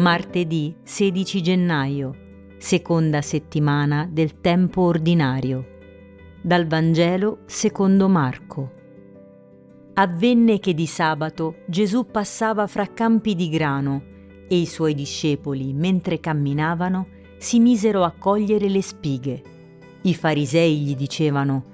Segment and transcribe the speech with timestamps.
[0.00, 2.16] Martedì 16 gennaio,
[2.56, 5.66] seconda settimana del tempo ordinario.
[6.40, 8.72] Dal Vangelo secondo Marco.
[9.92, 14.02] Avvenne che di sabato Gesù passava fra campi di grano
[14.48, 17.06] e i suoi discepoli, mentre camminavano,
[17.36, 19.42] si misero a cogliere le spighe.
[20.00, 21.64] I farisei gli dicevano,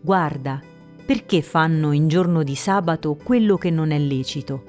[0.00, 0.60] Guarda,
[1.04, 4.64] perché fanno in giorno di sabato quello che non è lecito?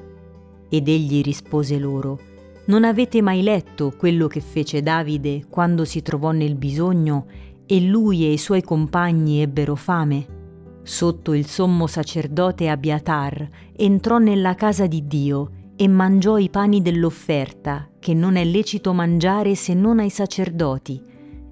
[0.70, 2.36] Ed egli rispose loro,
[2.68, 7.26] non avete mai letto quello che fece Davide quando si trovò nel bisogno
[7.66, 10.36] e lui e i suoi compagni ebbero fame?
[10.84, 17.90] Sotto il sommo sacerdote Abiatar entrò nella casa di Dio e mangiò i pani dell'offerta,
[18.00, 21.02] che non è lecito mangiare se non ai sacerdoti,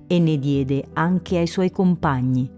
[0.07, 2.49] e ne diede anche ai suoi compagni.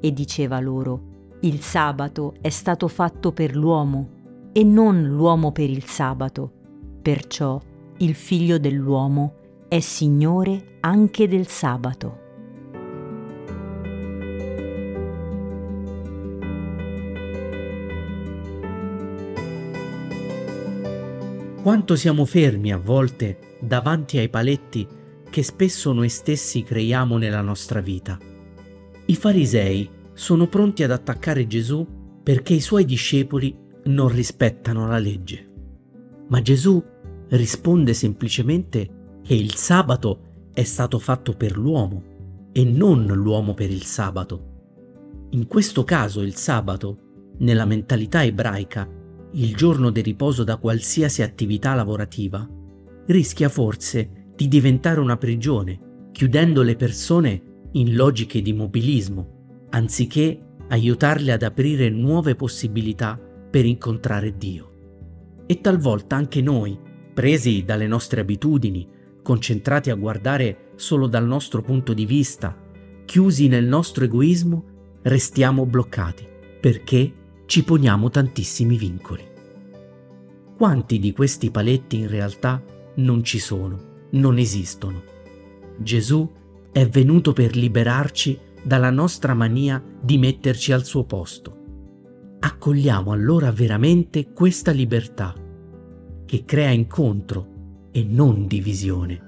[0.00, 4.08] E diceva loro, il sabato è stato fatto per l'uomo,
[4.52, 6.52] e non l'uomo per il sabato.
[7.02, 7.60] Perciò
[7.98, 12.24] il figlio dell'uomo è Signore anche del sabato.
[21.62, 24.86] Quanto siamo fermi a volte davanti ai paletti
[25.28, 28.18] che spesso noi stessi creiamo nella nostra vita.
[29.06, 31.86] I farisei sono pronti ad attaccare Gesù
[32.22, 35.50] perché i suoi discepoli non rispettano la legge.
[36.28, 36.82] Ma Gesù
[37.28, 40.20] risponde semplicemente che il sabato
[40.52, 42.02] è stato fatto per l'uomo
[42.52, 44.54] e non l'uomo per il sabato.
[45.30, 46.98] In questo caso il sabato,
[47.38, 48.88] nella mentalità ebraica,
[49.32, 52.48] il giorno di riposo da qualsiasi attività lavorativa,
[53.06, 61.32] rischia forse di diventare una prigione, chiudendo le persone in logiche di mobilismo, anziché aiutarle
[61.32, 64.72] ad aprire nuove possibilità per incontrare Dio.
[65.46, 66.78] E talvolta anche noi,
[67.16, 68.86] presi dalle nostre abitudini,
[69.22, 72.54] concentrati a guardare solo dal nostro punto di vista,
[73.06, 74.64] chiusi nel nostro egoismo,
[75.00, 76.28] restiamo bloccati
[76.60, 77.14] perché
[77.46, 79.26] ci poniamo tantissimi vincoli.
[80.58, 82.62] Quanti di questi paletti in realtà
[82.96, 85.02] non ci sono, non esistono?
[85.78, 86.30] Gesù
[86.70, 91.56] è venuto per liberarci dalla nostra mania di metterci al suo posto.
[92.40, 95.44] Accogliamo allora veramente questa libertà
[96.26, 99.22] che crea incontro e non divisione.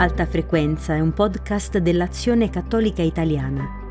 [0.00, 3.77] Alta Frequenza è un podcast dell'Azione Cattolica Italiana